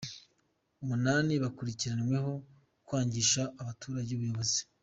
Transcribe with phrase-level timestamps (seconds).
[0.83, 2.31] Umunani bakurikiranweho
[2.85, 4.59] kwangisha abaturage ubuyobozi